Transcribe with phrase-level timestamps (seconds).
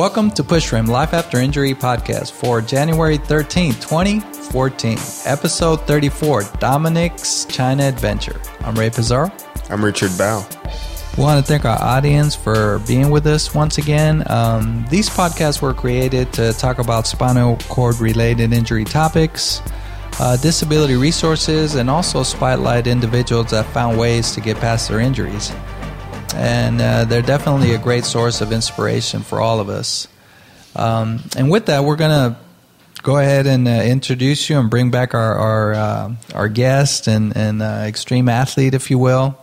[0.00, 7.44] Welcome to Push Rim Life After Injury podcast for January 13th, 2014, episode 34 Dominic's
[7.44, 8.40] China Adventure.
[8.60, 9.30] I'm Ray Pizarro.
[9.68, 10.42] I'm Richard Bow.
[11.18, 14.24] We want to thank our audience for being with us once again.
[14.30, 19.60] Um, these podcasts were created to talk about spinal cord related injury topics,
[20.18, 25.52] uh, disability resources, and also spotlight individuals that found ways to get past their injuries
[26.34, 30.08] and uh, they're definitely a great source of inspiration for all of us.
[30.76, 32.38] Um, and with that, we're going to
[33.02, 37.36] go ahead and uh, introduce you and bring back our our, uh, our guest and,
[37.36, 39.38] and uh, extreme athlete, if you will,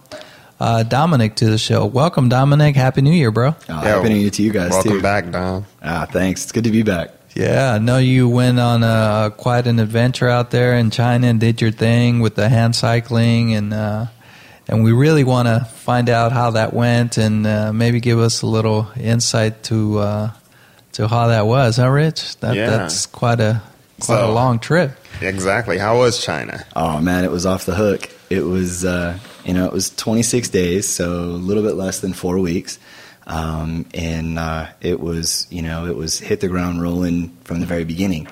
[0.59, 1.86] uh, Dominic, to the show.
[1.86, 2.76] Welcome, Dominic.
[2.76, 3.56] Happy New Year, bro.
[3.70, 5.02] Oh, happy New Year to you guys welcome too.
[5.02, 5.66] back, Dom.
[5.81, 6.44] Ah, thanks.
[6.44, 7.12] It's good to be back.
[7.36, 11.40] Yeah, I know you went on a, quite an adventure out there in China and
[11.40, 14.08] did your thing with the hand cycling and uh,
[14.68, 18.42] and we really want to find out how that went and uh, maybe give us
[18.42, 20.32] a little insight to uh,
[20.94, 22.38] to how that was, huh, Rich?
[22.38, 22.70] That, Yeah.
[22.70, 23.62] That's quite a
[24.00, 24.92] quite a long trip.
[25.22, 25.78] Exactly.
[25.78, 26.66] How was China?
[26.76, 28.09] Oh man, it was off the hook.
[28.30, 32.14] It was uh, you know it was 26 days, so a little bit less than
[32.14, 32.78] four weeks,
[33.26, 37.66] um, and uh, it was you know it was hit the ground rolling from the
[37.66, 38.28] very beginning.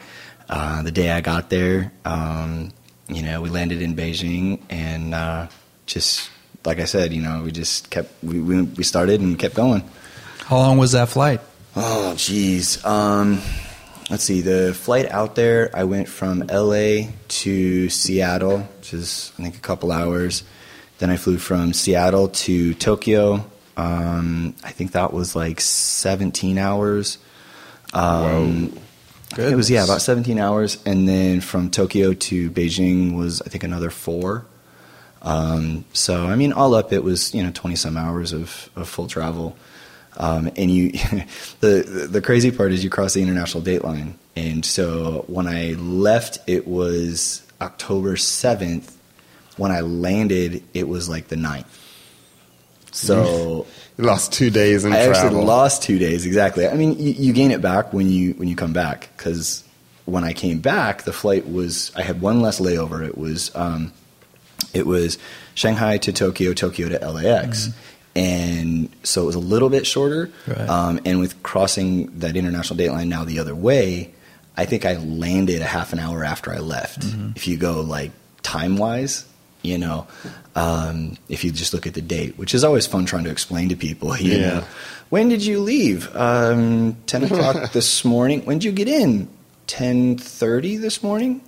[0.47, 2.72] Uh, the day I got there, um,
[3.08, 5.47] you know, we landed in Beijing, and uh,
[5.86, 6.30] just
[6.66, 9.83] like I said, you know, we just kept we we, we started and kept going.
[10.45, 11.42] How long was that flight?
[11.75, 12.83] Oh, geez.
[12.86, 13.42] Um,
[14.09, 14.42] let's see.
[14.42, 19.59] The flight out there, I went from LA to Seattle, which is, I think, a
[19.59, 20.44] couple hours.
[21.00, 23.45] Then I flew from Seattle to Tokyo.
[23.75, 27.17] Um, I think that was like 17 hours.
[27.94, 28.77] Um,
[29.38, 30.81] It was, yeah, about 17 hours.
[30.86, 34.45] And then from Tokyo to Beijing was, I think, another four.
[35.25, 38.87] Um, so, I mean, all up, it was, you know, 20 some hours of, of
[38.87, 39.57] full travel.
[40.17, 40.91] Um, and you,
[41.59, 44.17] the the crazy part is you cross the international date line.
[44.35, 48.95] And so when I left, it was October seventh.
[49.58, 51.65] When I landed, it was like the 9th.
[52.91, 53.65] So
[53.97, 55.15] You lost two days in I travel.
[55.15, 56.67] actually lost two days exactly.
[56.67, 59.64] I mean, you, you gain it back when you when you come back because
[60.05, 63.05] when I came back, the flight was I had one less layover.
[63.05, 63.93] It was um,
[64.73, 65.17] it was
[65.54, 67.70] Shanghai to Tokyo, Tokyo to LAX.
[68.16, 70.32] And so it was a little bit shorter.
[70.48, 70.58] Right.
[70.70, 74.14] Um, and with crossing that international date line now the other way,
[74.55, 77.04] I think I landed a half an hour after I left.
[77.36, 78.11] If you go like
[78.42, 79.26] time wise,
[79.64, 80.08] you know,
[80.55, 83.67] um, if you just look at the date, which is always fun trying to explain
[83.70, 84.15] to people.
[84.17, 84.38] You Yeah.
[84.60, 84.64] know,
[85.10, 86.14] when did you leave?
[86.15, 88.45] Um, Ten o'clock this morning.
[88.45, 89.27] When did you get in?
[89.67, 91.42] Ten thirty this morning.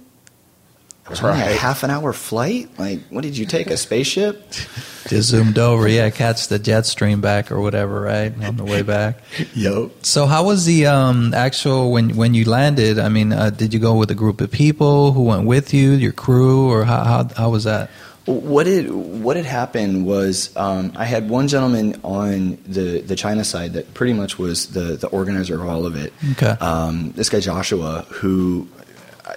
[1.07, 2.69] It was only a half an hour flight.
[2.77, 3.67] Like, what did you take?
[3.67, 4.51] A spaceship?
[5.07, 8.81] Just zoomed over, yeah, catch the jet stream back or whatever, right, on the way
[8.81, 9.21] back.
[9.53, 9.91] Yo.
[10.01, 12.99] So, how was the um, actual when when you landed?
[12.99, 15.91] I mean, uh, did you go with a group of people who went with you,
[15.91, 17.89] your crew, or how how, how was that?
[18.25, 23.45] What had what had happened was um, I had one gentleman on the, the China
[23.45, 26.11] side that pretty much was the, the organizer of all of it.
[26.33, 26.57] Okay.
[26.59, 28.67] Um, this guy Joshua, who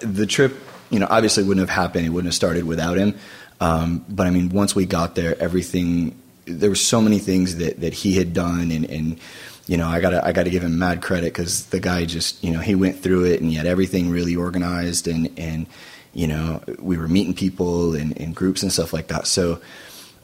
[0.02, 0.56] the trip,
[0.90, 2.06] you know, obviously wouldn't have happened.
[2.06, 3.18] It wouldn't have started without him.
[3.60, 7.80] Um, but I mean, once we got there, everything there were so many things that,
[7.80, 9.20] that he had done, and, and
[9.66, 12.50] you know, I gotta I gotta give him mad credit because the guy just you
[12.50, 15.66] know he went through it and he had everything really organized and and
[16.12, 19.26] you know we were meeting people in groups and stuff like that.
[19.26, 19.60] So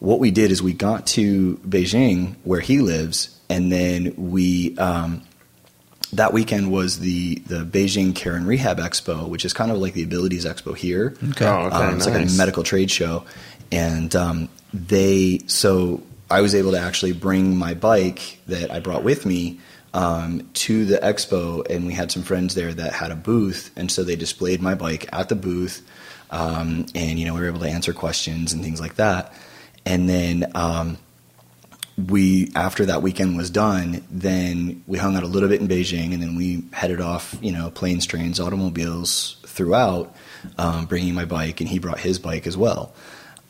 [0.00, 5.22] what we did is we got to Beijing where he lives, and then we um,
[6.16, 9.94] that weekend was the the Beijing Care and Rehab Expo, which is kind of like
[9.94, 11.14] the Abilities Expo here.
[11.30, 11.46] Okay.
[11.46, 13.24] Oh, okay, Um, it's like a medical trade show,
[13.70, 19.04] and um, they so I was able to actually bring my bike that I brought
[19.04, 19.60] with me
[19.94, 23.90] um, to the expo, and we had some friends there that had a booth, and
[23.90, 25.86] so they displayed my bike at the booth,
[26.30, 29.32] um, and you know we were able to answer questions and things like that,
[29.84, 30.50] and then.
[31.96, 36.12] We after that weekend was done, then we hung out a little bit in Beijing,
[36.12, 37.36] and then we headed off.
[37.40, 40.14] You know, planes, trains, automobiles throughout,
[40.58, 42.92] um, bringing my bike, and he brought his bike as well.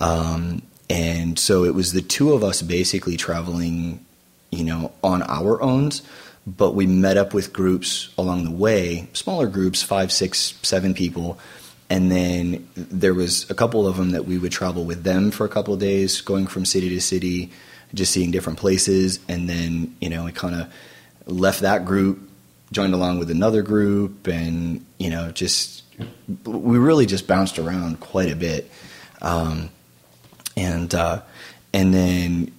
[0.00, 4.04] Um, and so it was the two of us basically traveling,
[4.50, 5.90] you know, on our own.
[6.46, 11.40] But we met up with groups along the way, smaller groups, five, six, seven people,
[11.90, 15.44] and then there was a couple of them that we would travel with them for
[15.44, 17.50] a couple of days, going from city to city,
[17.96, 20.72] just seeing different places, and then you know we kind of
[21.26, 22.20] left that group,
[22.70, 25.82] joined along with another group, and you know just
[26.44, 28.70] we really just bounced around quite a bit,
[29.22, 29.70] um,
[30.56, 31.22] and uh,
[31.72, 32.52] and then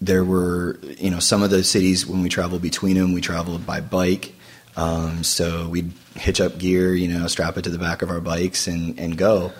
[0.00, 3.66] there were you know some of the cities when we traveled between them, we traveled
[3.66, 4.34] by bike.
[4.76, 8.20] Um, so we'd hitch up gear, you know, strap it to the back of our
[8.20, 9.52] bikes and, and go.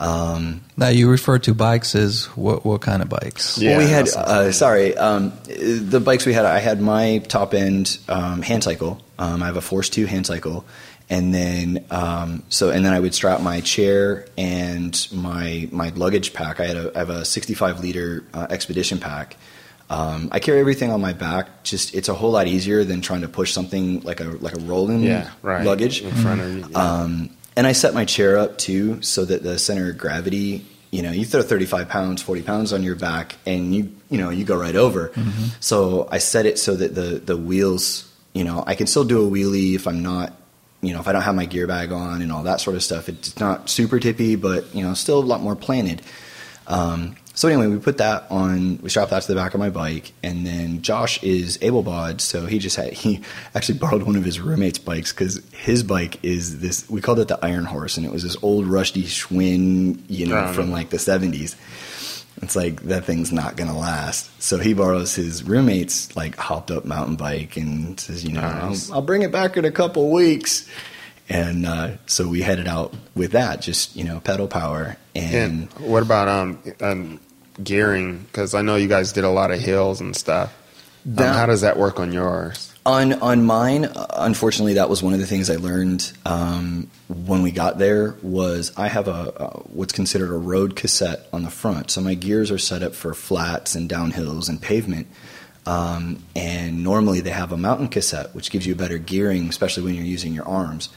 [0.00, 3.58] Um, Now you refer to bikes as what what kind of bikes?
[3.58, 7.52] Yeah, well, we had, uh, sorry, um, the bikes we had, I had my top
[7.54, 9.00] end um, hand cycle.
[9.18, 10.64] Um, I have a Force 2 hand cycle.
[11.10, 16.32] And then, um, so, and then I would strap my chair and my, my luggage
[16.32, 16.60] pack.
[16.60, 19.36] I had a, I have a 65 liter uh, expedition pack.
[19.90, 21.64] Um, I carry everything on my back.
[21.64, 24.60] Just, it's a whole lot easier than trying to push something like a, like a
[24.60, 25.66] rolling Yeah, right.
[25.66, 26.00] luggage.
[26.00, 26.64] in front of you.
[26.70, 26.78] yeah.
[27.60, 31.10] And I set my chair up too, so that the center of gravity, you know,
[31.10, 34.56] you throw 35 pounds, 40 pounds on your back, and you, you know, you go
[34.56, 35.12] right over.
[35.60, 39.26] So I set it so that the the wheels, you know, I can still do
[39.26, 40.32] a wheelie if I'm not,
[40.80, 42.82] you know, if I don't have my gear bag on and all that sort of
[42.82, 43.10] stuff.
[43.10, 46.00] It's not super tippy, but you know, still a lot more planted.
[46.66, 48.78] Um, so anyway, we put that on.
[48.82, 52.44] We strapped that to the back of my bike, and then Josh is able-bodied, so
[52.44, 53.22] he just had he
[53.54, 56.86] actually borrowed one of his roommate's bikes because his bike is this.
[56.90, 60.52] We called it the Iron Horse, and it was this old rusty Schwinn, you know,
[60.52, 61.56] from like the seventies.
[62.42, 64.42] It's like that thing's not gonna last.
[64.42, 68.90] So he borrows his roommate's like hopped up mountain bike and says, you know, Nice.
[68.90, 70.68] I'll, I'll bring it back in a couple weeks.
[71.30, 75.34] And uh, so we headed out with that, just you know, pedal power and.
[75.34, 77.20] and what about um, um
[77.62, 78.18] gearing?
[78.18, 80.56] Because I know you guys did a lot of hills and stuff.
[81.06, 82.74] Um, how does that work on yours?
[82.86, 87.42] On on mine, uh, unfortunately, that was one of the things I learned um, when
[87.42, 88.16] we got there.
[88.22, 92.14] Was I have a, uh what's considered a road cassette on the front, so my
[92.14, 95.06] gears are set up for flats and downhills and pavement.
[95.66, 99.84] Um, and normally they have a mountain cassette, which gives you a better gearing, especially
[99.84, 100.88] when you're using your arms.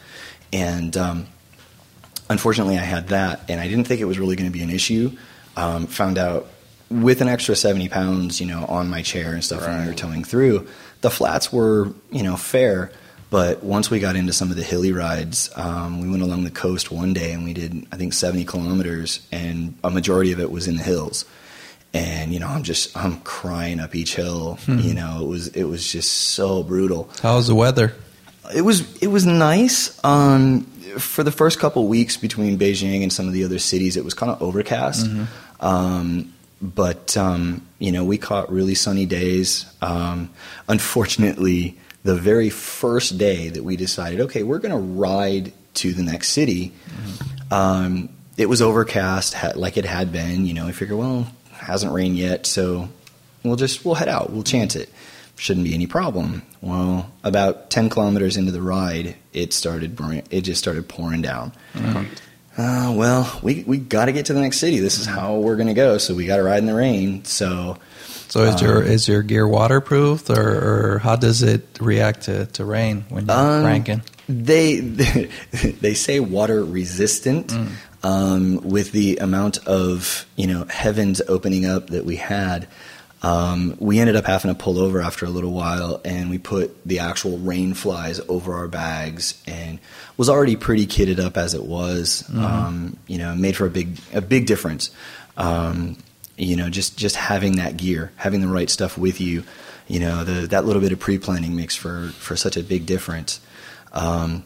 [0.53, 1.27] And um,
[2.29, 4.69] unfortunately, I had that, and I didn't think it was really going to be an
[4.69, 5.11] issue.
[5.55, 6.47] Um, found out
[6.89, 9.94] with an extra 70 pounds, you know, on my chair and stuff when we were
[9.94, 10.67] towing through,
[11.01, 12.91] the flats were, you know, fair.
[13.29, 16.51] But once we got into some of the hilly rides, um, we went along the
[16.51, 20.51] coast one day and we did, I think, 70 kilometers, and a majority of it
[20.51, 21.25] was in the hills.
[21.95, 24.57] And you know, I'm just I'm crying up each hill.
[24.67, 27.09] You know, it was it was just so brutal.
[27.21, 27.94] How was the weather?
[28.55, 30.03] It was it was nice.
[30.03, 30.67] Um,
[30.97, 34.13] for the first couple weeks between Beijing and some of the other cities, it was
[34.13, 35.07] kind of overcast.
[35.59, 39.65] Um, but um, you know, we caught really sunny days.
[39.81, 40.29] Um,
[40.67, 46.03] unfortunately, the very first day that we decided, okay, we're going to ride to the
[46.03, 46.71] next city,
[47.51, 50.45] um, it was overcast, ha- like it had been.
[50.45, 52.89] You know, we figured, well, it hasn't rained yet, so
[53.43, 54.31] we'll just we'll head out.
[54.31, 54.89] We'll chance it.
[55.35, 56.44] Shouldn't be any problem.
[56.62, 60.00] Well, about ten kilometers into the ride, it started.
[60.31, 61.51] It just started pouring down.
[62.56, 64.80] Uh, well, we we got to get to the next city.
[64.80, 65.97] This is how we're going to go.
[65.97, 67.25] So we got to ride in the rain.
[67.25, 67.77] So
[68.27, 72.63] So is your is your gear waterproofed, or, or how does it react to, to
[72.63, 74.01] rain when you're Um, cranking?
[74.29, 74.79] They
[75.81, 77.51] they say water resistant.
[78.06, 82.68] Um, with the amount of you know heavens opening up that we had,
[83.23, 86.85] um, we ended up having to pull over after a little while, and we put
[86.85, 89.79] the actual rain flies over our bags, and
[90.17, 92.29] was already pretty kitted up as it was.
[92.35, 94.91] Um, you know, made for a big a big difference.
[95.37, 95.97] Um,
[96.38, 99.43] you know, just just having that gear, having the right stuff with you,
[99.88, 102.86] you know, the, that little bit of pre planning makes for for such a big
[102.86, 103.39] difference.
[103.93, 104.43] Um,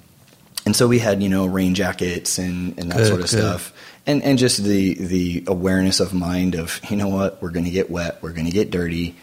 [0.67, 3.39] and so we had you know rain jackets and, and that Good, sort of good.
[3.39, 3.73] stuff
[4.07, 7.71] and and just the the awareness of mind of you know what we're going to
[7.71, 9.15] get wet we're going to get dirty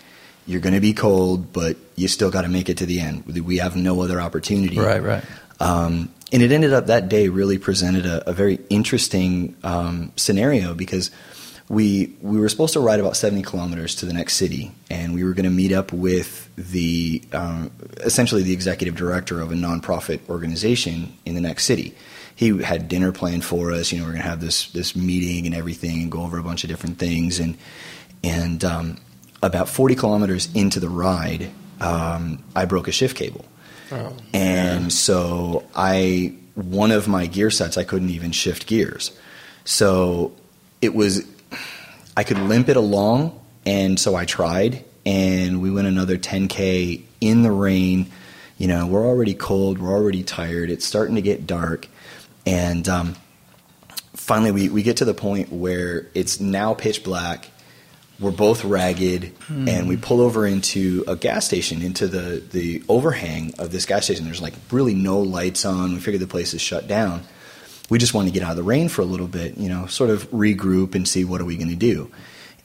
[0.46, 3.24] you're going to be cold but you still got to make it to the end
[3.26, 5.24] we have no other opportunity Right, right.
[5.58, 10.74] um, and it ended up that day really presented a, a very interesting um, scenario
[10.74, 11.10] because
[11.68, 15.24] we we were supposed to ride about 70 kilometers to the next city, and we
[15.24, 20.20] were going to meet up with the um, essentially the executive director of a nonprofit
[20.28, 21.94] organization in the next city.
[22.36, 23.92] He had dinner planned for us.
[23.92, 26.42] You know, we're going to have this this meeting and everything, and go over a
[26.42, 27.38] bunch of different things.
[27.38, 27.56] And
[28.22, 28.98] and um,
[29.42, 31.50] about 40 kilometers into the ride,
[31.80, 33.44] um, I broke a shift cable.
[33.92, 39.16] Oh, And so I one of my gear sets I couldn't even shift gears.
[39.64, 40.32] So
[40.80, 41.24] it was
[42.16, 47.42] I could limp it along and so I tried and we went another 10k in
[47.42, 48.10] the rain.
[48.56, 50.70] You know, we're already cold, we're already tired.
[50.70, 51.88] It's starting to get dark
[52.46, 53.16] and um,
[54.14, 57.50] finally we, we get to the point where it's now pitch black.
[58.20, 59.32] We're both ragged
[59.68, 64.04] and we pull over into a gas station into the, the overhang of this gas
[64.04, 64.24] station.
[64.24, 65.94] There's like really no lights on.
[65.94, 67.24] We figure the place is shut down.
[67.90, 69.86] We just want to get out of the rain for a little bit you know
[69.86, 72.10] sort of regroup and see what are we going to do.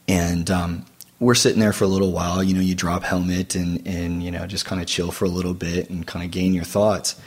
[0.07, 0.85] And um,
[1.19, 2.43] we're sitting there for a little while.
[2.43, 5.29] You know, you drop helmet and and you know just kind of chill for a
[5.29, 7.19] little bit and kind of gain your thoughts.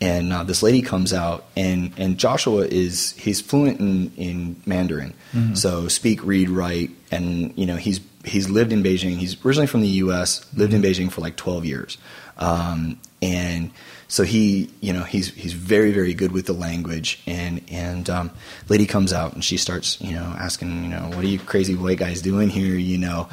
[0.00, 5.14] And uh, this lady comes out, and and Joshua is he's fluent in in Mandarin,
[5.54, 9.16] so speak, read, write, and you know he's he's lived in Beijing.
[9.16, 11.96] He's originally from the U.S., lived in Beijing for like twelve years,
[12.36, 13.70] um, and
[14.08, 17.22] so he you know he's he's very very good with the language.
[17.26, 18.30] And and um,
[18.68, 21.74] lady comes out and she starts you know asking you know what are you crazy
[21.74, 22.74] white guys doing here?
[22.74, 23.28] You know,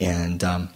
[0.00, 0.68] and um,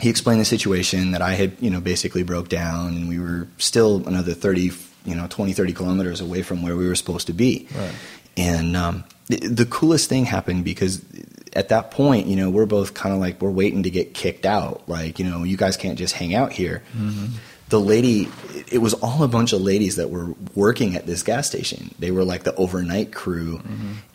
[0.00, 3.48] he explained the situation that I had, you know, basically broke down and we were
[3.58, 4.72] still another 30,
[5.04, 7.68] you know, 20, 30 kilometers away from where we were supposed to be.
[7.76, 7.94] Right.
[8.36, 11.04] And um, the, the coolest thing happened because
[11.52, 14.46] at that point, you know, we're both kind of like, we're waiting to get kicked
[14.46, 14.88] out.
[14.88, 16.82] Like, you know, you guys can't just hang out here.
[17.68, 18.28] The lady,
[18.70, 21.94] it was all a bunch of ladies that were working at this gas station.
[21.98, 23.60] They were like the overnight crew.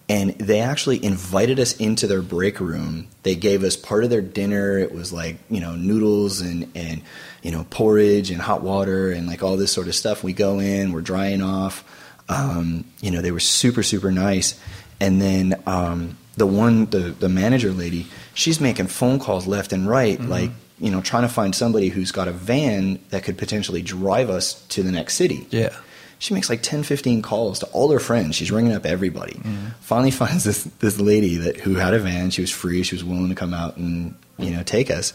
[0.07, 3.07] And they actually invited us into their break room.
[3.24, 4.77] They gave us part of their dinner.
[4.77, 7.01] It was like, you know, noodles and, and
[7.41, 10.24] you know, porridge and hot water and like all this sort of stuff.
[10.24, 11.83] We go in, we're drying off.
[12.29, 14.59] Um, you know, they were super, super nice.
[15.00, 19.89] And then um, the one, the, the manager lady, she's making phone calls left and
[19.89, 23.81] right, like, you know, trying to find somebody who's got a van that could potentially
[23.81, 25.75] drive us to the next city Yeah.
[26.19, 28.36] She makes like 10 15 calls to all her friends.
[28.36, 29.39] She's ringing up everybody.
[29.81, 32.29] Finally finds this this lady that who had a van.
[32.29, 32.84] She was free.
[32.84, 35.13] She was willing to come out and you know take us.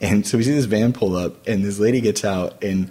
[0.00, 2.90] And so we see this van pull up and this lady gets out and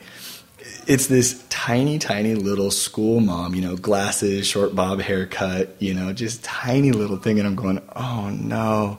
[0.88, 6.12] it's this tiny tiny little school mom you know glasses short bob haircut you know
[6.14, 7.38] just tiny little thing.
[7.38, 8.98] And i'm going oh no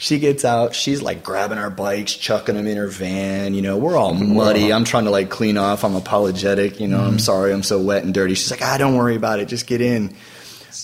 [0.00, 3.76] she gets out she's like grabbing our bikes chucking them in her van you know
[3.76, 4.72] we're all muddy.
[4.72, 8.04] I'm trying to like clean off i'm apologetic you know i'm sorry i'm so wet
[8.04, 8.34] and dirty.
[8.34, 10.14] She's like ah don't worry about it just get in.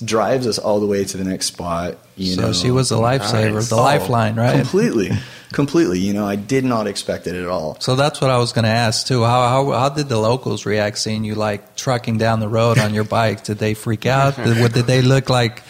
[0.05, 2.43] Drives us all the way to the next spot you know.
[2.43, 2.53] so know.
[2.53, 4.57] she was a lifesaver, the Oh, lifeline, right?
[4.57, 5.11] completely
[5.55, 8.53] completely you know i did not expect it at all So that's what I was
[8.53, 9.23] going to ask too.
[9.23, 12.93] How, how how did the locals react seeing you like trucking down the road on
[12.93, 13.45] your bike?
[13.45, 14.37] Did they freak out?
[14.45, 15.61] Did, what, did they look like?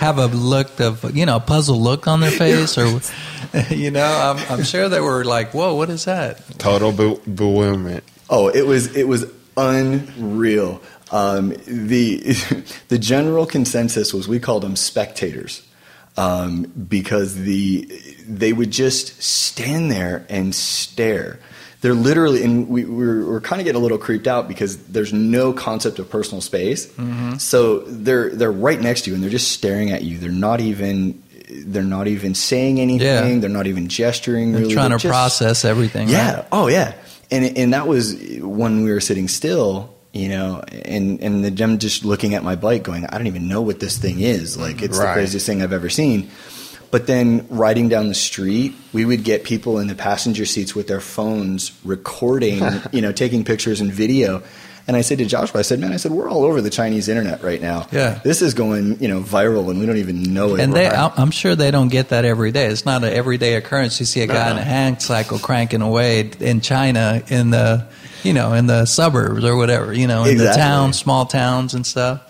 [0.00, 3.00] Have a look of you know a puzzled look on their face, or
[3.74, 4.04] you know?
[4.04, 8.04] I'm I'm sure they were like, "Whoa, what is that?" Total be- bewilderment.
[8.28, 9.24] Oh, it was it was
[9.56, 10.80] unreal.
[11.12, 12.34] Um, the
[12.88, 15.62] the general consensus was we called them spectators
[16.16, 17.88] um, because the
[18.38, 21.38] they would just stand there and stare.
[21.80, 25.12] They're literally, and we, we're, we're kind of getting a little creeped out because there's
[25.14, 26.86] no concept of personal space.
[26.86, 27.36] Mm-hmm.
[27.38, 30.18] So they're they're right next to you and they're just staring at you.
[30.18, 33.06] They're not even they're not even saying anything.
[33.06, 33.38] Yeah.
[33.40, 34.52] They're not even gesturing.
[34.52, 34.74] They're really.
[34.74, 36.08] trying They're to just- process everything.
[36.10, 36.34] yeah.
[36.34, 36.46] right?
[36.52, 36.94] Oh, yeah.
[37.30, 41.78] And and that was when we were sitting still, you know, and and the them
[41.78, 44.58] just looking at my bike, going, I don't even know what this thing is.
[44.58, 46.28] Like it's the craziest thing I've ever seen.
[46.90, 50.88] But then riding down the street, we would get people in the passenger seats with
[50.88, 54.42] their phones recording, you know, taking pictures and video.
[54.88, 57.08] And I said to Joshua, I said, man, I said, we're all over the Chinese
[57.08, 57.86] internet right now.
[57.92, 58.18] Yeah.
[58.24, 60.60] This is going, you know, viral and we don't even know it.
[60.62, 62.66] And they, I'm sure they don't get that every day.
[62.66, 64.00] It's not an everyday occurrence.
[64.00, 67.86] You see a guy in a hand cycle cranking away in China in the,
[68.24, 70.60] you know, in the suburbs or whatever, you know, in the Exactly.
[70.62, 72.22] towns, small towns and stuff.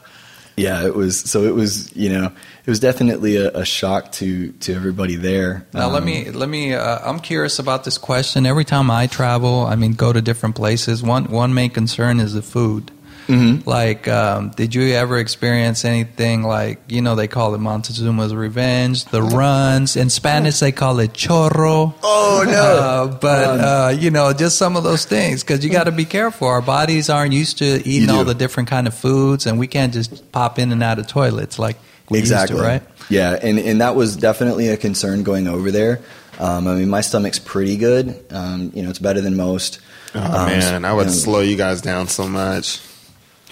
[0.59, 2.31] yeah, it was, so it was, you know,
[2.67, 5.67] it was definitely a, a shock to, to everybody there.
[5.73, 6.75] Now let Um, me let me.
[6.75, 8.47] Uh, I'm curious about this question.
[8.47, 11.02] Every time I travel, I mean, go to different places.
[11.02, 12.90] One one main concern is the food.
[13.30, 13.66] Mhm.
[13.66, 19.04] Like, um, did you ever experience anything like you know they call it Montezuma's Revenge,
[19.06, 21.94] the runs in Spanish they call it chorro.
[22.02, 22.52] Oh no!
[22.52, 26.04] Uh, but uh, you know, just some of those things because you got to be
[26.04, 26.49] careful.
[26.49, 29.92] Our bodies aren't used to eating all the different kind of foods, and we can't
[29.92, 31.76] just pop in and out of toilets like
[32.08, 32.82] we exactly used to, right?
[33.08, 36.00] Yeah, and and that was definitely a concern going over there.
[36.40, 38.18] Um, I mean, my stomach's pretty good.
[38.30, 39.78] Um, you know, it's better than most.
[40.14, 42.80] Oh Um, man, I would and slow you guys down so much.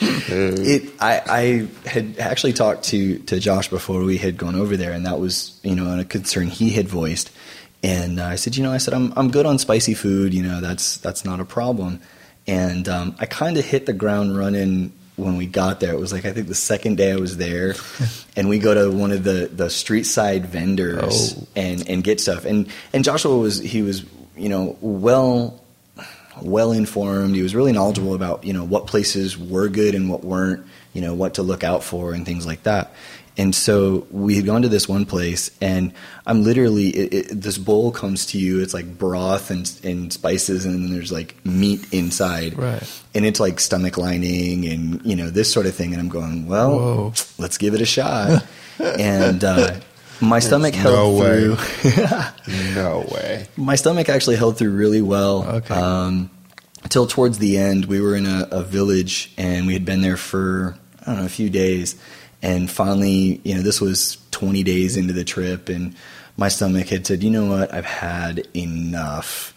[0.31, 0.93] It.
[1.01, 1.23] I,
[1.85, 5.19] I had actually talked to to Josh before we had gone over there, and that
[5.19, 7.31] was you know a concern he had voiced.
[7.83, 10.35] And uh, I said, you know, I said I'm I'm good on spicy food.
[10.35, 12.01] You know, that's that's not a problem.
[12.47, 15.93] And um, I kind of hit the ground running when we got there.
[15.95, 17.75] It was like I think the second day I was there,
[18.37, 21.47] and we go to one of the the street side vendors Oh.
[21.57, 22.45] and and get stuff.
[22.45, 24.05] And and Joshua was he was
[24.37, 25.61] you know well
[26.43, 27.35] well informed.
[27.35, 30.67] He was really knowledgeable about you know what places were good and what weren't.
[30.93, 32.93] You know what to look out for and things like that.
[33.39, 35.93] And so we had gone to this one place, and
[36.27, 38.61] I'm literally it, it, this bowl comes to you.
[38.61, 43.03] It's like broth and and spices, and then there's like meat inside, Right.
[43.15, 45.93] And it's like stomach lining and you know this sort of thing.
[45.93, 47.13] And I'm going, well, Whoa.
[47.39, 48.45] let's give it a shot.
[48.81, 49.79] and uh,
[50.21, 51.55] my stomach no held way.
[51.57, 52.03] through.
[52.75, 53.47] No way.
[53.57, 55.45] my stomach actually held through really well.
[55.45, 55.75] Okay.
[55.75, 56.31] Um,
[56.83, 60.17] until towards the end, we were in a, a village and we had been there
[60.17, 61.97] for I don't know a few days,
[62.43, 65.95] and finally, you know, this was 20 days into the trip, and
[66.37, 67.73] my stomach had said, "You know what?
[67.73, 69.55] I've had enough."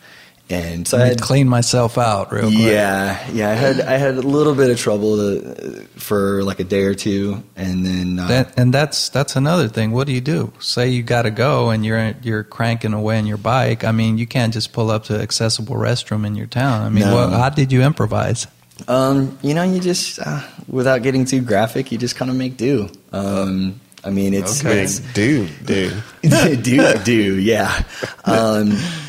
[0.51, 2.58] And so I I had clean myself out real quick.
[2.60, 3.50] yeah, yeah.
[3.50, 6.93] I had I had a little bit of trouble to, for like a day or
[6.93, 9.91] two, and then uh, That, and that's that's another thing.
[9.91, 10.51] What do you do?
[10.60, 13.84] Say you got to go and you're you're cranking away on your bike.
[13.86, 16.81] I mean, you can't just pull up to accessible restroom in your town.
[16.81, 17.15] I mean, No.
[17.15, 18.48] what, how did you improvise?
[18.88, 22.58] Um, you know, you just uh, without getting too graphic, you just kind of make
[22.58, 22.89] do.
[23.13, 26.03] Um, I mean, it's, Big it's dude, dude.
[26.63, 27.84] do do yeah.
[28.25, 29.00] Um, it-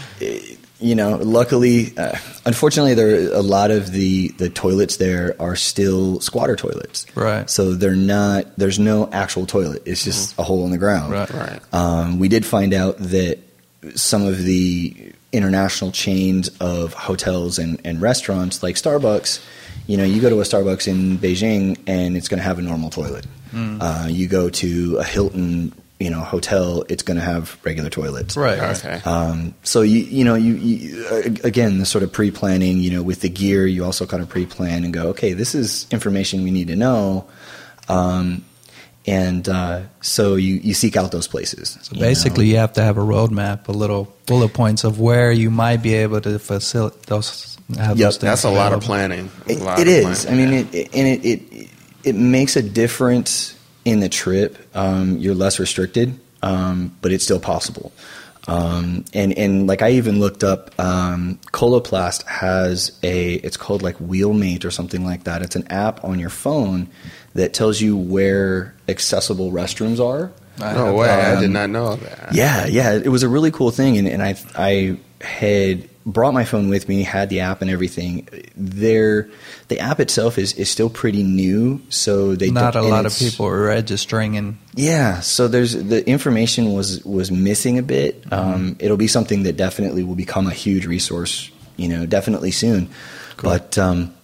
[0.83, 5.57] you know, luckily, uh, unfortunately, there are a lot of the the toilets there are
[5.57, 7.07] still squatter toilets.
[7.17, 7.49] Right.
[7.49, 8.57] So they're not.
[8.59, 9.83] There's no actual toilet.
[9.87, 11.13] It's just a hole in the ground.
[11.13, 11.31] Right.
[11.31, 11.61] Right.
[11.73, 13.39] Um, we did find out that
[13.95, 19.43] some of the international chains of hotels and, and restaurants, like Starbucks,
[19.87, 22.63] you know, you go to a Starbucks in Beijing and it's going to have a
[22.63, 23.27] normal toilet.
[23.51, 23.81] Hmm.
[23.81, 25.73] Uh, you go to a Hilton,
[26.03, 28.37] you know, hotel, it's going to have regular toilets.
[28.37, 28.59] Right.
[28.77, 29.01] Okay.
[29.05, 32.91] Um, so you you know you, you uh, again the sort of pre planning you
[32.91, 35.87] know with the gear you also kind of pre plan and go okay this is
[35.91, 37.27] information we need to know,
[37.89, 38.45] um,
[39.07, 41.79] and uh, so you you seek out those places.
[41.83, 42.51] So you basically, know.
[42.53, 45.95] you have to have a roadmap, a little bullet points of where you might be
[45.95, 47.57] able to facilitate those.
[47.79, 48.07] Have Yep.
[48.07, 49.31] those things That's a lot of planning.
[49.49, 50.27] A It, lot it of is.
[50.27, 51.69] I mean, it, it, and it, it
[52.05, 54.57] it makes a difference in the trip.
[54.75, 57.93] Um, you're less restricted, um, but it's still possible.
[58.49, 63.97] Um, and and like I even looked up, um, Coloplast has a it's called like
[63.97, 65.43] Wheelmate or something like that.
[65.43, 66.89] It's an app on your phone
[67.35, 70.33] that tells you where accessible restrooms are.
[70.59, 71.09] No way.
[71.09, 72.35] I did not know that.
[72.35, 76.45] Yeah, yeah, it was a really cool thing, and, and I I had brought my
[76.45, 78.29] phone with me, had the app and everything.
[78.57, 79.29] There,
[79.69, 83.47] the app itself is is still pretty new, so they Not a lot of people
[83.47, 88.25] are registering and Yeah, so there's the information was was missing a bit.
[88.33, 92.89] Um, it'll be something that definitely will become a huge resource, you know, definitely soon.
[93.37, 93.51] Cool.
[93.51, 94.15] But um,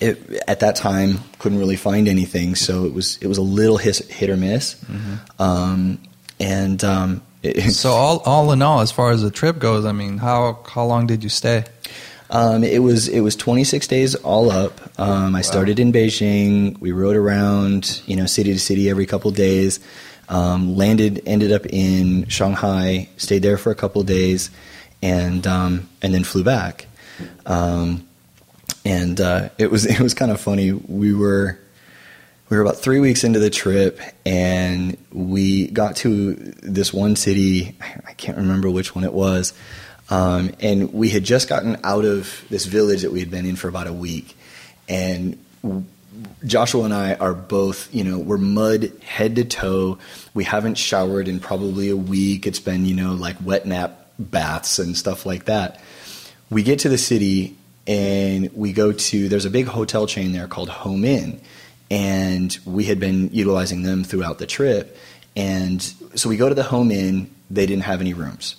[0.00, 3.76] it, at that time, couldn't really find anything, so it was it was a little
[3.76, 4.82] hit, hit or miss.
[5.38, 6.00] Um,
[6.40, 7.22] and um,
[7.70, 10.84] So all all in all, as far as the trip goes, I mean, how how
[10.84, 11.64] long did you stay?
[12.30, 14.80] Um, it was it was 26 days all up.
[14.98, 16.78] Um, I started in Beijing.
[16.78, 19.80] We rode around, you know, city to city every couple days.
[20.28, 23.08] Um, landed, ended up in Shanghai.
[23.18, 24.50] Stayed there for a couple days,
[25.02, 26.86] and um, and then flew back.
[27.44, 28.08] Um,
[28.84, 30.72] and uh, it was it was kind of funny.
[30.72, 31.58] We were
[32.52, 37.74] we were about three weeks into the trip, and we got to this one city.
[38.06, 39.54] I can't remember which one it was.
[40.10, 43.56] Um, and we had just gotten out of this village that we had been in
[43.56, 44.36] for about a week,
[44.86, 45.42] and
[46.44, 49.96] Joshua and I are both, you know, we're mud head to toe.
[50.34, 52.46] We haven't showered in probably a week.
[52.46, 55.80] It's been, you know, like wet nap baths and stuff like that.
[56.50, 60.48] We get to the city and we go to, there's a big hotel chain there
[60.48, 61.40] called Home Inn.
[61.92, 64.96] And we had been utilizing them throughout the trip.
[65.36, 65.82] And
[66.14, 68.56] so we go to the Home Inn, they didn't have any rooms.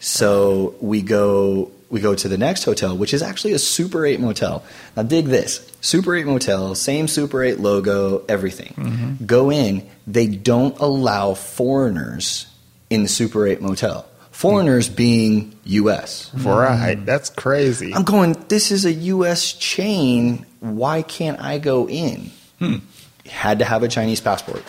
[0.00, 4.20] So we go we go to the next hotel, which is actually a Super 8
[4.20, 4.62] motel.
[4.96, 5.66] Now dig this.
[5.80, 8.74] Super 8 motel, same Super 8 logo, everything.
[8.76, 9.24] Mm-hmm.
[9.24, 12.46] Go in, they don't allow foreigners
[12.90, 14.06] in the Super 8 motel.
[14.30, 14.96] Foreigners mm.
[14.96, 16.32] being US.
[16.34, 16.94] Right.
[16.94, 17.94] That's crazy.
[17.94, 20.46] I'm going, this is a US chain.
[20.60, 22.30] Why can't I go in?
[22.58, 22.76] Hmm.
[23.26, 24.62] Had to have a Chinese passport.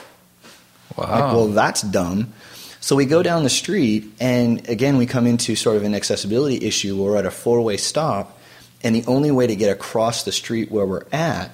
[0.97, 1.33] Like, Wow.
[1.35, 2.33] well, that's dumb.
[2.81, 6.65] So we go down the street, and again, we come into sort of an accessibility
[6.65, 6.95] issue.
[7.01, 8.37] We're at a four way stop,
[8.83, 11.51] and the only way to get across the street where we're at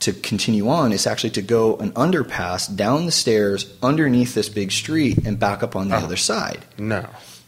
[0.00, 4.70] to continue on is actually to go an underpass down the stairs underneath this big
[4.72, 6.00] street and back up on the Oh.
[6.04, 6.64] other side.
[6.78, 7.06] no.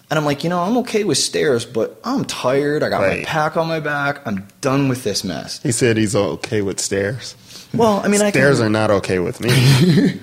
[0.09, 2.85] And I'm like, you know, I'm okay with stairs, but I'm tired.
[2.85, 4.21] I got my pack on my back.
[4.25, 5.59] I'm done with this mess.
[5.65, 7.35] He said he's okay with stairs.
[7.75, 9.51] Well, I mean, I Stairs can, are not okay with me.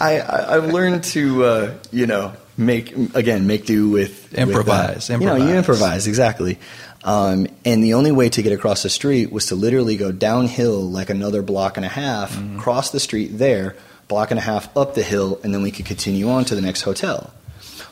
[0.00, 4.42] I, I I've learned to uh, you know make again make do with with, uh,
[4.42, 5.56] Improvise, you know, you improvise.
[5.56, 6.58] improvise exactly.
[7.04, 10.82] Um, and the only way to get across the street was to literally go downhill
[10.90, 12.58] like another block and a half, Mm-hmm.
[12.58, 13.76] cross the street there,
[14.08, 16.60] block and a half up the hill, and then we could continue on to the
[16.62, 17.32] next hotel.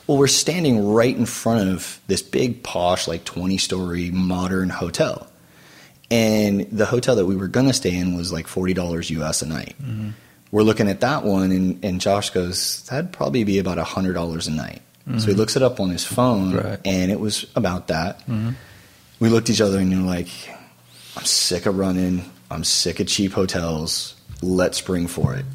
[0.05, 5.27] Well, we're standing right in front of this big posh, like 20 story modern hotel.
[6.11, 9.47] And the hotel that we were going to stay in was like $40 US a
[9.47, 9.75] night.
[9.81, 10.09] Mm-hmm.
[10.51, 14.51] we're looking at that one, and, and Josh goes, that'd probably be about $100 a
[14.51, 14.81] night.
[15.05, 15.31] So he mm-hmm.
[15.39, 16.79] looks it up on his phone, Right.
[16.83, 18.19] and it was about that.
[18.21, 18.51] Mm-hmm.
[19.19, 20.29] We looked at each other and you're like,
[21.15, 22.23] I'm sick of running.
[22.49, 24.15] I'm sick of cheap hotels.
[24.41, 25.45] Let's spring for it.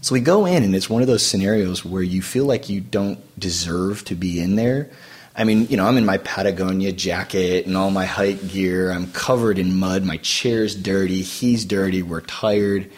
[0.00, 2.80] So we go in, and it's one of those scenarios where you feel like you
[2.80, 4.90] don't deserve to be in there.
[5.36, 8.92] I mean, you know, I'm in my Patagonia jacket and all my hike gear.
[8.92, 10.04] I'm covered in mud.
[10.04, 11.22] My chair's dirty.
[11.22, 12.02] He's dirty.
[12.02, 12.90] We're tired.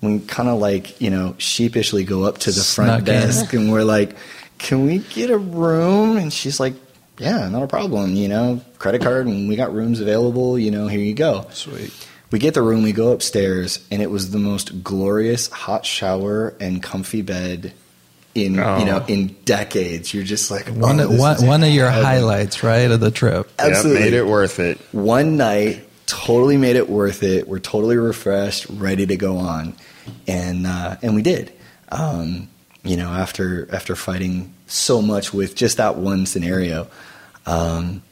[0.00, 3.04] We kind of like, you know, sheepishly go up to the front Snuck in.
[3.04, 4.16] desk and we're like,
[4.58, 6.16] can we get a room?
[6.16, 6.74] And she's like,
[7.18, 8.14] yeah, not a problem.
[8.14, 10.58] You know, credit card and we got rooms available.
[10.58, 11.46] You know, here you go.
[11.52, 11.92] Sweet.
[12.32, 16.54] We get the room, we go upstairs, and it was the most glorious hot shower
[16.58, 17.74] and comfy bed
[18.34, 18.78] in Oh.
[18.78, 20.12] you know in decades.
[20.14, 23.50] You're just like One, oh, this one, one of your highlights, right, of the trip.
[23.58, 24.00] Absolutely.
[24.02, 24.78] Yep, made it worth it.
[24.92, 27.46] One night, totally made it worth it.
[27.48, 29.74] We're totally refreshed, ready to go on,
[30.26, 31.52] and uh, and we did.
[31.90, 32.48] Um,
[32.84, 36.88] you know, after after fighting so much with just that one scenario,
[37.46, 38.02] um,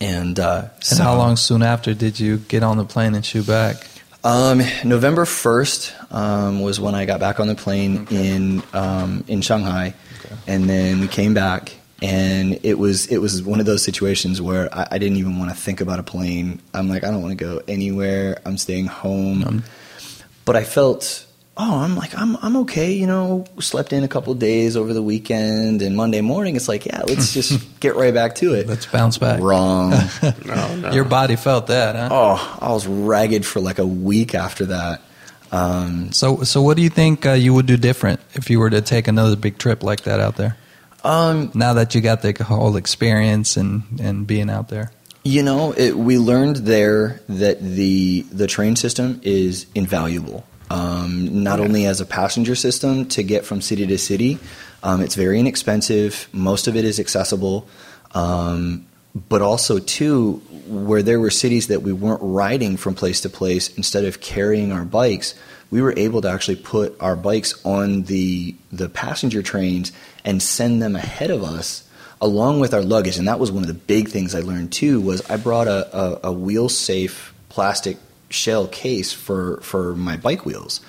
[0.00, 3.24] and uh, And so- how long soon after did you get on the plane and
[3.24, 3.76] shoot back?
[4.24, 9.40] Um, November first um, was when I got back on the plane in um, in
[9.42, 9.94] Shanghai,
[10.46, 14.74] and then we came back, and it was it was one of those situations where
[14.76, 16.60] I, I didn't even want to think about a plane.
[16.74, 18.40] I'm like, I don't want to go anywhere.
[18.44, 19.62] I'm staying home,
[20.44, 21.24] but I felt.
[21.60, 23.44] Oh, I'm like I'm I'm okay, you know.
[23.58, 27.02] Slept in a couple of days over the weekend, and Monday morning it's like, yeah,
[27.08, 28.68] let's just get right back to it.
[28.68, 29.40] Let's bounce back.
[29.40, 29.92] Wrong.
[30.46, 30.92] No, no.
[30.92, 32.08] Your body felt that, huh?
[32.12, 35.02] oh, I was ragged for like a week after that.
[35.52, 38.70] Um, So, so what do you think uh, you would do different if you were
[38.70, 40.56] to take another big trip like that out there?
[41.04, 44.90] um, Now that you got the whole experience and, and being out there,
[45.24, 50.44] You know, it, we learned there that the the train system is invaluable.
[50.70, 54.38] Um, not only as a passenger system to get from city to city,
[54.82, 56.28] um, it's very inexpensive.
[56.32, 57.66] Most of it is accessible,
[58.12, 58.86] um,
[59.28, 63.74] but also too, where there were cities that we weren't riding from place to place,
[63.76, 65.34] instead of carrying our bikes,
[65.70, 69.92] we were able to actually put our bikes on the the passenger trains
[70.24, 71.84] and send them ahead of us
[72.20, 73.16] along with our luggage.
[73.16, 75.96] And that was one of the big things i learned too was i brought a,
[75.96, 77.96] a, a wheel safe plastic
[78.28, 80.80] shell case for for my bike wheels.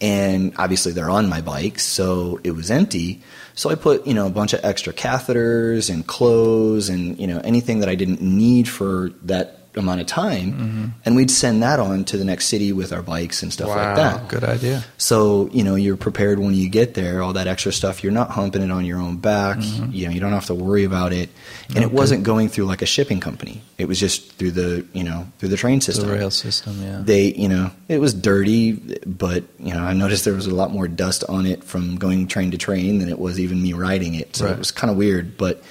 [0.00, 3.22] And obviously they're on my bike so it was empty.
[3.54, 7.38] So i put you know a bunch of extra catheters and clothes and you know
[7.44, 12.04] anything that i didn't need for that amount of time and we'd send that on
[12.04, 13.76] to the next city with our bikes and stuff Wow.
[13.76, 14.84] like that good idea.
[14.98, 17.22] so you know you're prepared when you get there.
[17.22, 19.58] All that extra stuff, you're not humping it on your own back.
[19.90, 21.30] You know you don't have to worry about it.
[21.74, 23.62] And it wasn't going through like a shipping company.
[23.78, 27.00] It was just through the you know through the train system, The rail system, yeah.
[27.02, 28.72] They you know it was dirty,
[29.06, 32.26] but you know I noticed there was a lot more dust on it from going
[32.28, 34.36] train to train than it was even me riding it.
[34.36, 34.52] So Right.
[34.52, 35.62] it was kind of weird, but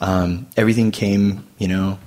[0.00, 1.98] um, everything came you know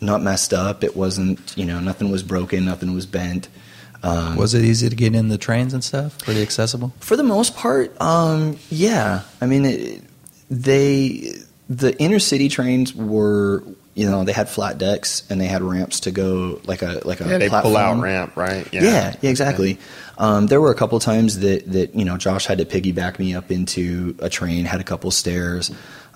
[0.00, 0.84] not messed up.
[0.84, 3.48] It wasn't you know nothing was broken, nothing was bent.
[4.02, 6.18] Um, Was it easy to get in the trains and stuff?
[6.20, 6.92] Pretty accessible.
[7.00, 9.22] For the most part, um, yeah.
[9.40, 10.04] I mean, it,
[10.48, 11.32] they
[11.68, 13.62] the inner city trains were
[13.94, 17.20] you know they had flat decks and they had ramps to go like a like
[17.20, 18.68] a yeah, they pull out ramp, right?
[18.72, 19.78] Yeah, yeah, exactly.
[20.16, 23.34] Um, there were a couple times that that you know Josh had to piggyback me
[23.34, 25.72] up into a train, had a couple stairs,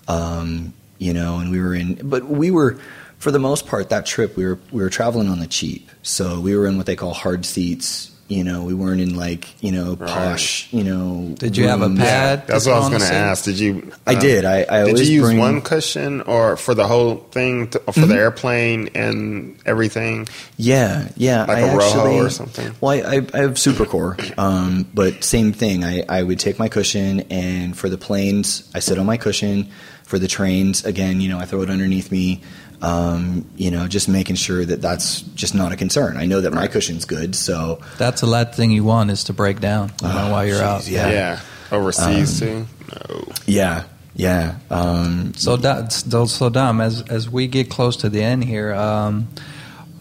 [0.07, 2.79] um, you know, and we were in, but we were.
[3.23, 6.41] For the most part, that trip we were we were traveling on the cheap, so
[6.41, 8.09] we were in what they call hard seats.
[8.27, 10.09] You know, we weren't in like you know Right.
[10.09, 10.67] posh.
[10.73, 11.99] You know, Did you have a pad?
[12.39, 13.45] Yeah, that's what I was going to ask.
[13.45, 13.91] Did you?
[14.05, 14.43] I uh, did.
[14.43, 17.79] I, I Did always you use bring, one cushion or for the whole thing to,
[17.79, 18.09] for Mm-hmm.
[18.09, 20.27] the airplane and everything?
[20.57, 21.45] Yeah, yeah.
[21.45, 22.73] Like I a ROHO or something?
[22.81, 25.85] Well, I, I, I have Supracor, um, but same thing.
[25.85, 29.69] I, I would take my cushion, and for the planes, I sit on my cushion.
[30.03, 32.41] For the trains, again, you know, I throw it underneath me.
[32.83, 36.17] Um, you know, just making sure that that's just not a concern.
[36.17, 39.33] I know that my cushion's good, so That's the last thing you want is to
[39.33, 40.87] break down you know, Oh, while you're jeez, out.
[40.89, 41.09] Yeah.
[41.09, 41.39] Yeah,
[41.71, 42.67] overseas Um, too.
[42.91, 43.23] No.
[43.45, 43.83] yeah,
[44.15, 44.55] yeah.
[44.69, 48.73] Um, So, Dom, so so Dom, as as we get close to the end here,
[48.73, 49.27] um,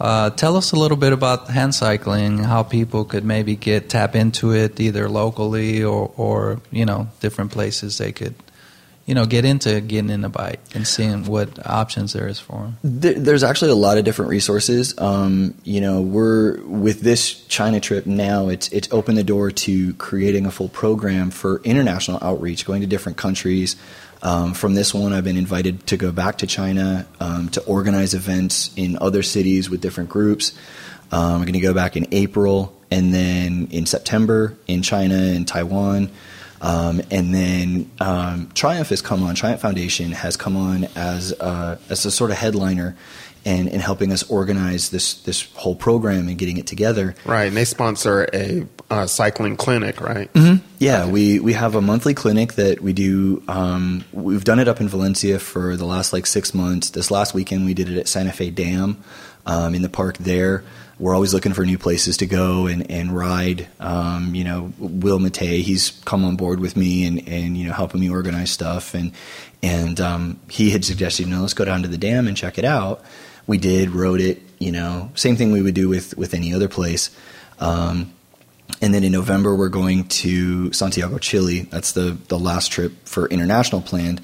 [0.00, 4.16] uh, tell us a little bit about hand cycling, how people could maybe get tap
[4.16, 8.34] into it either locally or or you know different places they could
[9.12, 12.62] you know get into getting in a bike and seeing what options there is for
[12.62, 12.78] them.
[12.82, 14.98] There's actually a lot of different resources.
[14.98, 18.48] Um, you know, we're with this China trip now.
[18.48, 22.86] It's it's opened the door to creating a full program for international outreach, going to
[22.86, 23.76] different countries.
[24.22, 28.14] Um, from this one, I've been invited to go back to China um, to organize
[28.14, 30.54] events in other cities with different groups.
[31.10, 35.46] Um, we're going to go back in April, and then in September in China and
[35.46, 36.10] Taiwan.
[36.62, 39.34] Um, and then um, Triumph has come on.
[39.34, 42.96] Triumph Foundation has come on as a, as a sort of headliner
[43.44, 47.14] and, and helping us organize this this whole program and getting it together.
[47.24, 50.32] Right, and they sponsor a uh, cycling clinic, right?
[50.32, 50.64] Mm-hmm.
[50.78, 53.42] Yeah, we we have a monthly clinic that we do.
[53.48, 56.90] Um, we've done it up in Valencia for the last like six months.
[56.90, 59.02] This last weekend we did it at Santa Fe Dam
[59.46, 60.62] um, in the park there.
[61.02, 63.68] We're always looking for new places to go and, and ride.
[63.80, 67.72] Um, you know, Will Matei, he's come on board with me and, and you know
[67.72, 69.12] helping me organize stuff and
[69.62, 72.58] and um, he had suggested, you know, let's go down to the dam and check
[72.58, 73.04] it out
[73.46, 76.68] we did, rode it, you know, same thing we would do with, with any other
[76.68, 77.10] place.
[77.58, 78.12] Um,
[78.80, 81.60] and then in November, we're going to Santiago, Chile.
[81.62, 84.20] That's the, the last trip for international planned.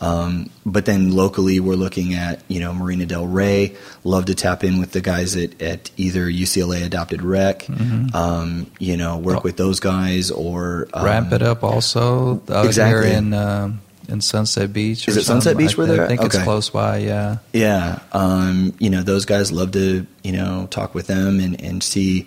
[0.00, 3.76] Um, but then locally, we're looking at you know Marina Del Rey.
[4.02, 7.60] Love to tap in with the guys at, at either UCLA Adapted Rec.
[7.60, 8.16] Mm-hmm.
[8.16, 9.42] Um, you know, work oh.
[9.44, 13.08] with those guys or um, ramp it up also out exactly.
[13.08, 15.06] here in um, in Sunset Beach.
[15.06, 16.04] Is it Sunset Beach where they're?
[16.04, 16.38] I think okay.
[16.38, 16.98] it's close by.
[16.98, 17.38] Yeah.
[17.52, 17.98] Yeah.
[18.12, 22.26] Um, you know, those guys love to you know talk with them and and see.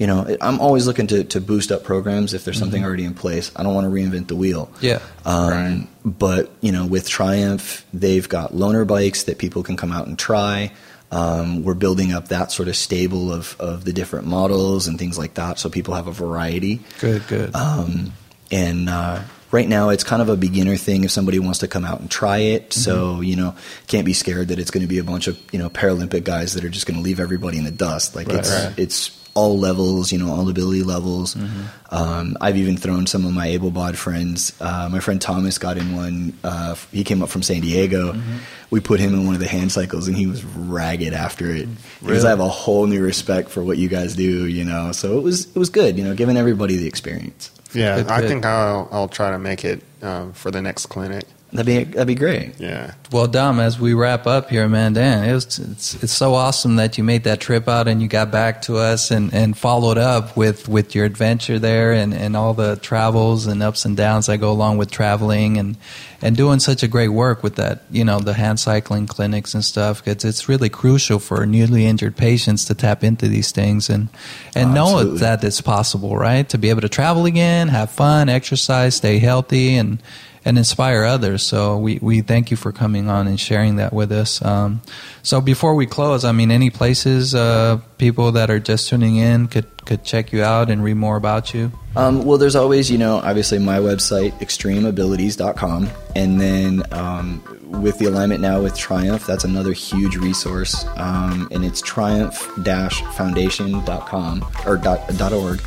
[0.00, 2.64] You know, I'm always looking to, to boost up programs if there's mm-hmm.
[2.64, 3.52] something already in place.
[3.54, 4.72] I don't want to reinvent the wheel.
[4.80, 5.00] Yeah.
[5.26, 5.86] Um, right.
[6.04, 10.18] But you know, with Triumph, they've got loaner bikes that people can come out and
[10.18, 10.72] try.
[11.12, 15.18] Um, we're building up that sort of stable of, of the different models and things
[15.18, 16.80] like that, so people have a variety.
[17.00, 17.54] Good, good.
[17.54, 18.12] Um,
[18.50, 21.84] and uh, right now it's kind of a beginner thing if somebody wants to come
[21.84, 22.70] out and try it.
[22.70, 22.80] Mm-hmm.
[22.80, 23.54] So, you know,
[23.86, 26.54] can't be scared that it's going to be a bunch of, you know, Paralympic guys
[26.54, 28.14] that are just going to leave everybody in the dust.
[28.14, 28.78] Like right, it's, right.
[28.78, 31.34] it's all levels, you know, all ability levels.
[31.34, 31.94] Mm-hmm.
[31.94, 34.52] Um, I've even thrown some of my able bod friends.
[34.60, 36.36] Uh, my friend Thomas got in one.
[36.42, 38.12] Uh, he came up from San Diego.
[38.12, 38.36] Mm-hmm.
[38.70, 41.66] We put him in one of the hand cycles, and he was ragged after it.
[41.66, 41.76] Really?
[42.00, 44.92] Because I have a whole new respect for what you guys do, you know.
[44.92, 47.50] So it was it was good, you know, giving everybody the experience.
[47.72, 51.24] Yeah, good, I think I'll I'll try to make it uh, for the next clinic.
[51.52, 52.60] That'd be that'd be great.
[52.60, 52.94] Yeah.
[53.10, 56.76] Well, Dom, as we wrap up here, man, Dan, it was, it's it's so awesome
[56.76, 59.98] that you made that trip out and you got back to us and, and followed
[59.98, 64.26] up with, with your adventure there and, and all the travels and ups and downs
[64.26, 65.76] that go along with traveling and
[66.22, 69.64] and doing such a great work with that, you know, the hand cycling clinics and
[69.64, 70.04] stuff.
[70.04, 74.08] Because it's really crucial for newly injured patients to tap into these things and
[74.54, 76.48] and oh, know that it's possible, right?
[76.50, 80.00] To be able to travel again, have fun, exercise, stay healthy, and
[80.44, 81.42] and inspire others.
[81.42, 84.42] So we, we thank you for coming on and sharing that with us.
[84.44, 84.82] Um,
[85.22, 89.48] so before we close, I mean, any places uh, people that are just tuning in
[89.48, 91.72] could could check you out and read more about you?
[91.96, 95.88] Um, well, there's always, you know, obviously my website, extremeabilities.com.
[96.14, 100.84] And then um, with the alignment now with Triumph, that's another huge resource.
[100.96, 105.60] Um, and it's triumph-foundation.com or dot, .org.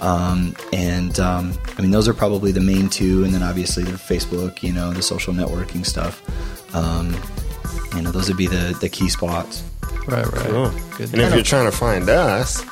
[0.00, 3.24] Um, and um, I mean, those are probably the main two.
[3.24, 6.22] And then obviously the Facebook, you know, the social networking stuff.
[6.74, 7.14] Um,
[7.94, 9.62] you know, those would be the, the key spots.
[10.06, 10.46] Right, right.
[10.46, 10.66] Cool.
[10.66, 12.64] and if you're trying to find us,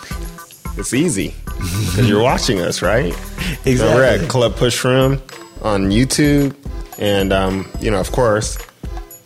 [0.78, 3.14] it's easy because you're watching us, right?
[3.64, 3.76] Exactly.
[3.76, 5.20] So we're at Club Push Rim
[5.62, 6.54] on YouTube,
[6.98, 8.58] and um, you know, of course,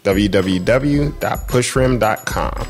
[0.05, 2.69] www.pushrim.com.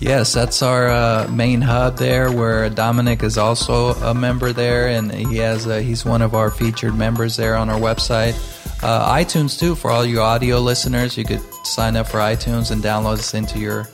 [0.00, 5.10] Yes, that's our uh, main hub there, where Dominic is also a member there, and
[5.10, 8.34] he has a, he's one of our featured members there on our website.
[8.82, 12.82] Uh, iTunes too, for all you audio listeners, you could sign up for iTunes and
[12.82, 13.88] download us into your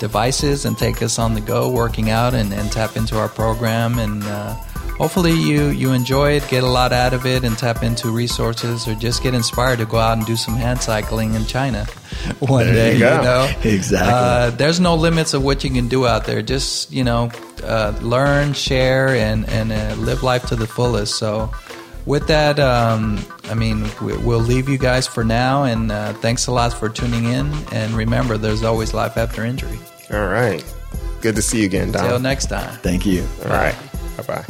[0.00, 3.98] devices and take us on the go working out and, and tap into our program
[3.98, 4.54] and uh,
[4.96, 8.86] hopefully you you enjoy it get a lot out of it and tap into resources
[8.86, 11.84] or just get inspired to go out and do some hand cycling in china
[12.40, 15.88] one there day you, you, know exactly uh, there's no limits of what you can
[15.88, 17.30] do out there just you know
[17.64, 21.50] uh, learn share and and uh, live life to the fullest so
[22.06, 25.64] with that, um, I mean, we'll leave you guys for now.
[25.64, 27.52] And uh, thanks a lot for tuning in.
[27.72, 29.78] And remember, there's always life after injury.
[30.12, 30.64] All right.
[31.20, 32.04] Good to see you again, Don.
[32.04, 32.76] Until next time.
[32.78, 33.26] Thank you.
[33.44, 33.76] All right.
[34.16, 34.44] Bye bye.